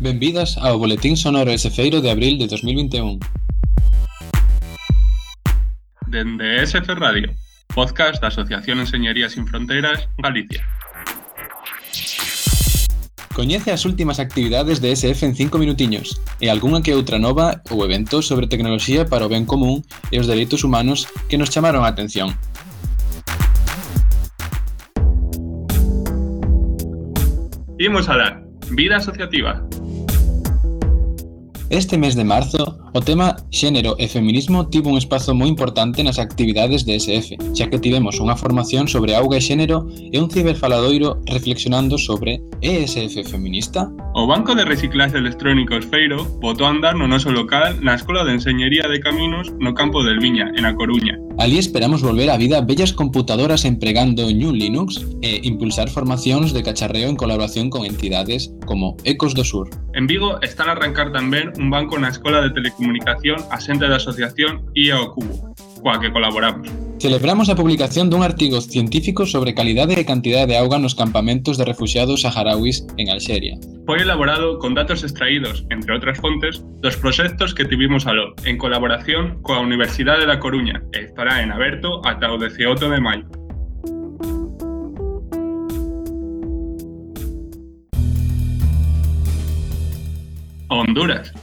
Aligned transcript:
Benvidas 0.00 0.58
ao 0.58 0.78
Boletín 0.78 1.16
Sonoro 1.16 1.54
ese 1.54 1.70
feiro 1.70 2.00
de 2.02 2.10
abril 2.10 2.36
de 2.36 2.48
2021. 2.48 3.18
Dende 6.08 6.66
SF 6.66 6.98
Radio, 6.98 7.30
podcast 7.74 8.20
da 8.20 8.26
Asociación 8.26 8.80
Enseñería 8.80 9.30
Sin 9.30 9.46
Fronteiras, 9.46 10.08
Galicia. 10.18 10.66
Coñece 13.34 13.70
as 13.70 13.86
últimas 13.86 14.18
actividades 14.18 14.82
de 14.82 14.90
SF 14.90 15.26
en 15.26 15.34
5 15.34 15.58
minutiños 15.62 16.18
e 16.42 16.50
algunha 16.50 16.82
que 16.82 16.94
outra 16.94 17.22
nova 17.22 17.62
ou 17.70 17.86
evento 17.86 18.18
sobre 18.18 18.50
tecnoloxía 18.50 19.06
para 19.06 19.26
o 19.26 19.30
ben 19.30 19.46
común 19.46 19.86
e 20.10 20.18
os 20.18 20.26
dereitos 20.26 20.66
humanos 20.66 21.06
que 21.30 21.38
nos 21.38 21.54
chamaron 21.54 21.86
a 21.86 21.90
atención. 21.94 22.34
Imos 27.78 28.10
alá, 28.10 28.42
Vida 28.70 28.96
Asociativa, 28.96 29.62
Este 31.74 31.98
mes 31.98 32.14
de 32.14 32.22
marzo, 32.22 32.78
o 32.94 33.00
tema 33.00 33.34
xénero 33.50 33.98
e 33.98 34.06
feminismo 34.06 34.70
tivo 34.70 34.94
un 34.94 34.96
espazo 35.02 35.34
moi 35.34 35.50
importante 35.50 36.06
nas 36.06 36.22
actividades 36.22 36.86
de 36.86 36.94
SF, 37.02 37.34
xa 37.50 37.66
que 37.66 37.82
tivemos 37.82 38.22
unha 38.22 38.38
formación 38.38 38.86
sobre 38.86 39.18
auga 39.18 39.42
e 39.42 39.42
xénero 39.42 39.82
e 39.90 40.14
un 40.22 40.30
ciberfaladoiro 40.30 41.18
reflexionando 41.26 41.98
sobre 41.98 42.38
ESF 42.62 43.26
feminista? 43.26 43.90
O 44.14 44.22
Banco 44.30 44.54
de 44.54 44.62
Reciclaxe 44.62 45.18
Electrónico 45.18 45.74
Esfeiro 45.74 46.22
botou 46.38 46.70
a 46.70 46.74
andar 46.78 46.94
no 46.94 47.10
noso 47.10 47.34
local 47.34 47.74
na 47.82 47.98
Escola 47.98 48.22
de 48.22 48.38
Enseñería 48.38 48.86
de 48.86 49.02
Caminos 49.02 49.50
no 49.58 49.74
campo 49.74 50.06
del 50.06 50.22
Viña, 50.22 50.54
en 50.54 50.70
A 50.70 50.78
Coruña, 50.78 51.18
Ali 51.36 51.58
esperamos 51.58 52.00
volver 52.00 52.30
á 52.30 52.36
vida 52.38 52.62
bellas 52.62 52.94
computadoras 52.94 53.64
empregando 53.64 54.30
New 54.30 54.54
Linux 54.54 55.02
e 55.20 55.42
impulsar 55.42 55.90
formacións 55.90 56.54
de 56.54 56.62
cacharreo 56.62 57.10
en 57.10 57.16
colaboración 57.18 57.70
con 57.74 57.82
entidades 57.84 58.54
como 58.70 58.96
Ecos 59.02 59.34
do 59.34 59.42
Sur. 59.42 59.66
En 59.98 60.06
Vigo 60.06 60.38
están 60.46 60.70
a 60.70 60.78
arrancar 60.78 61.10
tamén 61.10 61.50
un 61.58 61.74
banco 61.74 61.98
na 61.98 62.14
Escola 62.14 62.38
de 62.38 62.54
Telecomunicación 62.54 63.42
a 63.50 63.58
xente 63.58 63.90
da 63.90 63.98
Asociación 63.98 64.62
IA 64.78 65.02
o 65.02 65.10
Cubo, 65.10 65.50
coa 65.82 65.98
que 65.98 66.14
colaboramos. 66.14 66.70
Celebramos 67.04 67.52
a 67.52 67.54
publicación 67.60 68.08
dun 68.08 68.24
artigo 68.24 68.64
científico 68.64 69.28
sobre 69.28 69.52
calidade 69.52 69.92
e 69.92 70.08
cantidade 70.08 70.48
de 70.48 70.56
auga 70.56 70.80
nos 70.80 70.96
campamentos 70.96 71.60
de 71.60 71.68
refugiados 71.68 72.24
saharauis 72.24 72.80
en 72.96 73.12
Alxeria. 73.12 73.60
Foi 73.84 74.00
elaborado 74.00 74.56
con 74.56 74.72
datos 74.72 75.04
extraídos, 75.04 75.68
entre 75.68 75.92
outras 75.92 76.16
fontes, 76.16 76.64
dos 76.80 76.96
proxectos 76.96 77.52
que 77.52 77.68
tivimos 77.68 78.08
aló, 78.08 78.32
en 78.48 78.56
colaboración 78.56 79.44
coa 79.44 79.60
Universidade 79.60 80.24
da 80.24 80.40
Coruña, 80.40 80.80
e 80.96 81.04
estará 81.04 81.44
en 81.44 81.52
aberto 81.52 82.00
ata 82.08 82.32
o 82.32 82.40
18 82.40 82.88
de 82.88 82.96
maio. 82.96 83.28
Honduras. 90.72 91.36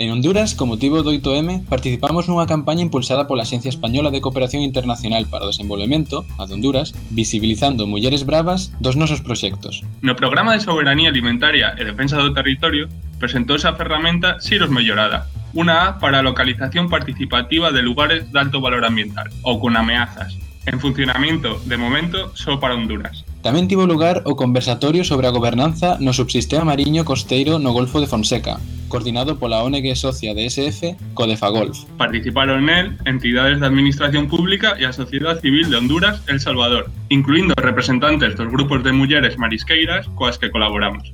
En 0.00 0.12
Honduras, 0.12 0.54
con 0.54 0.68
motivo 0.68 1.02
do 1.02 1.10
8M, 1.10 1.66
participamos 1.66 2.30
nunha 2.30 2.46
campaña 2.46 2.86
impulsada 2.86 3.26
pola 3.26 3.42
Axencia 3.42 3.66
Española 3.66 4.14
de 4.14 4.22
Cooperación 4.22 4.62
Internacional 4.62 5.26
para 5.26 5.42
o 5.42 5.50
Desenvolvemento, 5.50 6.22
a 6.38 6.46
de 6.46 6.54
Honduras, 6.54 6.94
visibilizando 7.10 7.90
mulleres 7.90 8.22
bravas 8.22 8.70
dos 8.78 8.94
nosos 8.94 9.26
proxectos. 9.26 9.82
No 9.98 10.14
programa 10.14 10.54
de 10.54 10.62
Soberanía 10.62 11.10
Alimentaria 11.10 11.74
e 11.74 11.82
Defensa 11.82 12.14
do 12.22 12.30
Territorio, 12.30 12.86
presentouse 13.18 13.66
a 13.66 13.74
ferramenta 13.74 14.38
Siros 14.38 14.70
Mellorada, 14.70 15.26
unha 15.58 15.90
A 15.90 15.98
para 15.98 16.22
a 16.22 16.26
localización 16.26 16.86
participativa 16.86 17.74
de 17.74 17.82
lugares 17.82 18.30
de 18.30 18.38
alto 18.38 18.62
valor 18.62 18.86
ambiental 18.86 19.26
ou 19.42 19.58
con 19.58 19.74
ameazas, 19.74 20.38
en 20.70 20.78
funcionamento, 20.78 21.58
de 21.66 21.74
momento, 21.74 22.30
só 22.38 22.62
para 22.62 22.78
Honduras. 22.78 23.26
Tamén 23.42 23.66
tivo 23.66 23.82
lugar 23.82 24.22
o 24.30 24.38
conversatorio 24.38 25.02
sobre 25.02 25.26
a 25.26 25.34
gobernanza 25.34 25.98
no 25.98 26.14
subsistema 26.14 26.62
mariño 26.62 27.02
costeiro 27.02 27.58
no 27.58 27.74
Golfo 27.74 27.98
de 27.98 28.06
Fonseca, 28.06 28.62
coordinado 28.88 29.38
pola 29.38 29.62
ONG 29.62 29.94
socia 29.94 30.34
de 30.34 30.48
SF, 30.48 30.96
Codefagolf. 31.14 31.84
Participaron 31.96 32.66
nel 32.66 32.96
entidades 33.04 33.60
da 33.60 33.68
Administración 33.68 34.26
Pública 34.26 34.74
e 34.80 34.88
a 34.88 34.92
Sociedade 34.92 35.40
Civil 35.44 35.70
de 35.70 35.76
Honduras 35.76 36.24
El 36.26 36.40
Salvador, 36.40 36.90
incluindo 37.12 37.54
representantes 37.60 38.34
dos 38.34 38.48
grupos 38.48 38.82
de 38.82 38.92
mulleres 38.92 39.36
marisqueiras 39.38 40.08
coas 40.16 40.40
que 40.40 40.50
colaboramos. 40.50 41.12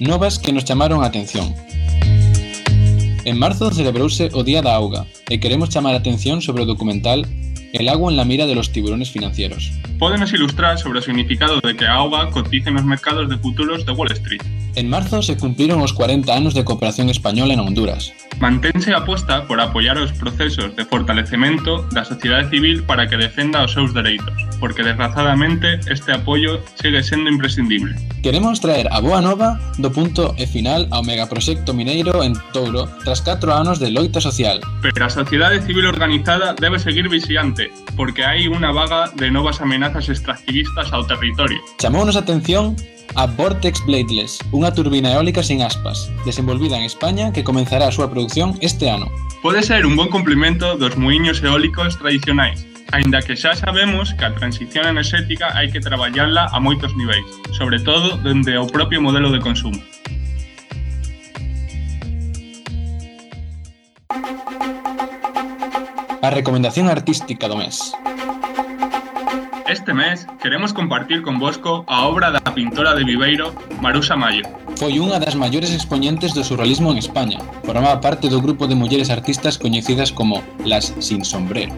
Novas 0.00 0.38
que 0.38 0.52
nos 0.52 0.64
chamaron 0.64 1.02
a 1.02 1.06
atención. 1.06 1.54
En 3.24 3.38
marzo 3.38 3.70
celebrouse 3.70 4.30
o 4.34 4.42
Día 4.42 4.62
da 4.62 4.74
Auga 4.74 5.06
e 5.30 5.38
queremos 5.38 5.70
chamar 5.70 5.94
a 5.94 6.02
atención 6.02 6.42
sobre 6.42 6.66
o 6.66 6.66
documental 6.66 7.22
El 7.72 7.88
agua 7.88 8.10
en 8.10 8.18
la 8.18 8.26
mira 8.26 8.44
de 8.44 8.54
los 8.54 8.70
tiburones 8.70 9.10
financieros. 9.10 9.72
Podemos 9.98 10.30
ilustrar 10.34 10.78
sobre 10.78 10.98
el 10.98 11.04
significado 11.04 11.58
de 11.60 11.74
que 11.74 11.86
agua 11.86 12.30
cotice 12.30 12.68
en 12.68 12.74
los 12.74 12.84
mercados 12.84 13.30
de 13.30 13.38
futuros 13.38 13.86
de 13.86 13.92
Wall 13.92 14.12
Street. 14.12 14.42
En 14.74 14.90
marzo 14.90 15.22
se 15.22 15.38
cumplieron 15.38 15.80
los 15.80 15.94
40 15.94 16.34
años 16.34 16.54
de 16.54 16.64
cooperación 16.64 17.08
española 17.08 17.54
en 17.54 17.60
Honduras. 17.60 18.12
Mantense 18.40 18.92
aposta 18.92 19.46
por 19.46 19.60
apoiar 19.60 19.96
os 19.98 20.12
procesos 20.12 20.74
de 20.76 20.84
fortalecemento 20.84 21.86
da 21.92 22.04
sociedade 22.04 22.48
civil 22.50 22.82
para 22.84 23.08
que 23.08 23.16
defenda 23.16 23.64
os 23.64 23.72
seus 23.72 23.94
dereitos, 23.94 24.34
porque 24.60 24.82
desgraciadamente 24.82 25.80
este 25.88 26.12
apoio 26.12 26.60
segue 26.74 27.04
sendo 27.04 27.30
imprescindible. 27.30 27.94
Queremos 28.22 28.60
traer 28.60 28.88
a 28.90 29.00
Boa 29.00 29.20
Nova 29.20 29.60
do 29.78 29.92
punto 29.92 30.34
e 30.40 30.48
final 30.48 30.88
ao 30.90 31.04
megaproxecto 31.04 31.76
mineiro 31.76 32.24
en 32.24 32.34
Touro 32.52 32.88
tras 33.04 33.20
4 33.20 33.52
anos 33.52 33.78
de 33.78 33.92
loita 33.92 34.20
social. 34.20 34.58
Pero 34.80 35.06
a 35.06 35.12
sociedade 35.12 35.62
civil 35.62 35.86
organizada 35.86 36.56
debe 36.58 36.80
seguir 36.80 37.06
vixiante 37.12 37.61
norte, 37.62 37.70
porque 37.96 38.24
hai 38.24 38.48
unha 38.48 38.72
vaga 38.72 39.12
de 39.14 39.30
novas 39.30 39.60
amenazas 39.60 40.08
extractivistas 40.08 40.90
ao 40.92 41.04
territorio. 41.06 41.60
Chamounos 41.78 42.16
a 42.16 42.24
atención 42.24 42.74
a 43.14 43.26
Vortex 43.28 43.84
Bladeless, 43.84 44.40
unha 44.56 44.72
turbina 44.72 45.12
eólica 45.12 45.44
sin 45.44 45.60
aspas, 45.60 46.08
desenvolvida 46.24 46.80
en 46.80 46.88
España 46.88 47.32
que 47.32 47.44
comenzará 47.44 47.88
a 47.88 47.94
súa 47.94 48.08
produción 48.08 48.56
este 48.64 48.88
ano. 48.88 49.06
Pode 49.44 49.60
ser 49.62 49.84
un 49.84 49.94
bon 49.98 50.08
complemento 50.08 50.78
dos 50.80 50.96
muiños 50.96 51.42
eólicos 51.42 51.98
tradicionais, 51.98 52.66
Ainda 52.92 53.24
que 53.24 53.40
xa 53.40 53.56
sabemos 53.56 54.12
que 54.12 54.28
a 54.28 54.36
transición 54.36 54.84
enerxética 54.84 55.48
hai 55.56 55.72
que 55.72 55.80
traballarla 55.80 56.52
a 56.52 56.60
moitos 56.60 56.92
niveis, 56.92 57.24
sobre 57.56 57.80
todo 57.80 58.20
dende 58.20 58.60
o 58.60 58.68
propio 58.68 59.00
modelo 59.00 59.32
de 59.32 59.40
consumo. 59.40 59.80
a 66.22 66.30
recomendación 66.30 66.86
artística 66.88 67.50
do 67.50 67.58
mes. 67.58 67.90
Este 69.66 69.92
mes 69.92 70.26
queremos 70.40 70.72
compartir 70.72 71.22
con 71.22 71.40
Bosco 71.42 71.82
a 71.88 72.06
obra 72.06 72.30
da 72.30 72.38
pintora 72.54 72.94
de 72.94 73.02
Viveiro, 73.02 73.50
Marusa 73.82 74.14
Mayo. 74.14 74.46
Foi 74.78 75.02
unha 75.02 75.18
das 75.18 75.34
maiores 75.34 75.74
expoñentes 75.74 76.30
do 76.30 76.46
surrealismo 76.46 76.94
en 76.94 77.02
España. 77.02 77.42
Formaba 77.66 77.98
parte 77.98 78.30
do 78.30 78.38
grupo 78.38 78.70
de 78.70 78.78
mulleres 78.78 79.10
artistas 79.10 79.58
coñecidas 79.58 80.14
como 80.14 80.38
las 80.62 80.94
sin 81.02 81.26
sombrero. 81.26 81.74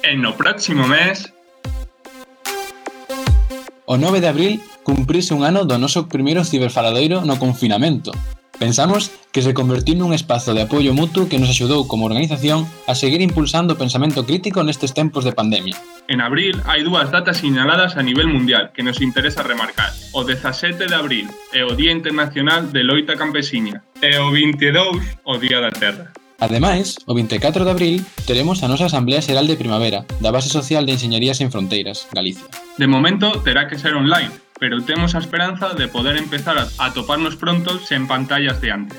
En 0.00 0.24
no 0.24 0.32
próximo 0.32 0.88
mes... 0.88 1.28
O 3.84 4.00
9 4.00 4.24
de 4.24 4.28
abril 4.32 4.52
cumprise 4.80 5.36
un 5.36 5.44
ano 5.44 5.68
do 5.68 5.76
noso 5.76 6.08
primeiro 6.08 6.40
ciberfaladoiro 6.40 7.20
no 7.28 7.36
confinamento, 7.36 8.16
Pensamos 8.58 9.10
que 9.32 9.42
se 9.42 9.52
convertiu 9.52 9.98
nun 9.98 10.14
espazo 10.14 10.54
de 10.54 10.62
apoio 10.62 10.94
mutuo 10.94 11.26
que 11.26 11.42
nos 11.42 11.50
axudou 11.50 11.90
como 11.90 12.06
organización 12.06 12.70
a 12.86 12.94
seguir 12.94 13.18
impulsando 13.18 13.74
o 13.74 13.80
pensamento 13.80 14.22
crítico 14.22 14.62
nestes 14.62 14.94
tempos 14.94 15.26
de 15.26 15.34
pandemia. 15.34 15.74
En 16.06 16.22
abril 16.22 16.62
hai 16.62 16.86
dúas 16.86 17.10
datas 17.10 17.42
señaladas 17.42 17.98
a 17.98 18.02
nivel 18.06 18.30
mundial 18.30 18.70
que 18.70 18.86
nos 18.86 19.02
interesa 19.02 19.42
remarcar. 19.42 19.90
O 20.14 20.22
17 20.22 20.86
de 20.86 20.94
abril 20.94 21.26
é 21.50 21.66
o 21.66 21.74
Día 21.74 21.90
Internacional 21.90 22.70
de 22.70 22.86
Loita 22.86 23.18
Campesiña 23.18 23.82
e 23.98 24.14
o 24.22 24.30
22 24.30 25.02
o 25.26 25.34
Día 25.42 25.58
da 25.58 25.74
Terra. 25.74 26.14
Ademais, 26.38 26.98
o 27.06 27.14
24 27.14 27.64
de 27.64 27.70
abril 27.70 27.96
teremos 28.26 28.62
a 28.62 28.68
nosa 28.68 28.86
Asamblea 28.86 29.22
Xeral 29.22 29.50
de 29.50 29.58
Primavera 29.58 30.06
da 30.22 30.30
Base 30.30 30.52
Social 30.52 30.86
de 30.86 30.94
Enseñaría 30.94 31.34
sen 31.34 31.50
Fronteiras, 31.50 32.06
Galicia. 32.14 32.46
De 32.78 32.86
momento 32.86 33.42
terá 33.42 33.66
que 33.66 33.78
ser 33.78 33.94
online, 33.94 34.30
pero 34.58 34.82
temos 34.82 35.14
a 35.14 35.18
esperanza 35.18 35.74
de 35.74 35.88
poder 35.88 36.16
empezar 36.16 36.56
a 36.58 36.86
toparnos 36.92 37.36
pronto 37.36 37.78
sen 37.82 38.06
pantallas 38.06 38.60
de 38.60 38.70
antes. 38.70 38.98